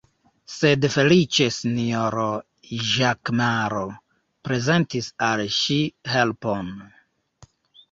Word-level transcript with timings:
Sed 0.51 0.85
feliĉe 0.93 1.45
sinjoro 1.57 2.23
Ĵakemaro 2.93 3.83
prezentis 4.49 5.13
al 5.29 5.47
ŝi 5.61 5.79
helpon. 6.17 6.75